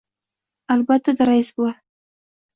—Albatta-da, 0.75 1.29
rais 1.31 1.53
bova. 1.61 1.73